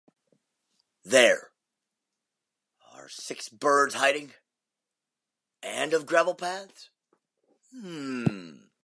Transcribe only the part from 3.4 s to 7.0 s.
bird hides and of gravel paths.